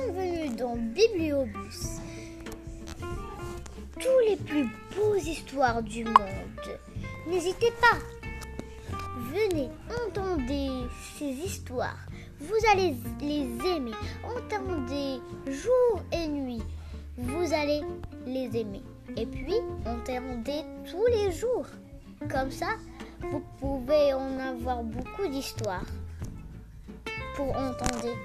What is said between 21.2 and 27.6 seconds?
jours. Comme ça, vous pouvez en avoir beaucoup d'histoires pour